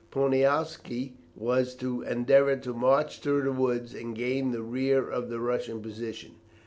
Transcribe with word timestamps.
Poniatowski 0.09 1.13
was 1.35 1.75
to 1.75 2.01
endeavour 2.01 2.55
to 2.55 2.73
march 2.73 3.19
through 3.19 3.43
the 3.43 3.51
woods 3.51 3.93
and 3.93 4.15
gain 4.15 4.49
the 4.49 4.63
rear 4.63 5.07
of 5.07 5.29
the 5.29 5.39
Russian 5.39 5.79
position. 5.79 6.31